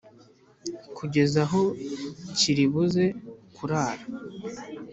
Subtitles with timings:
[0.97, 1.61] Kugeza aho
[2.37, 3.03] kiribuze
[3.55, 4.03] kurara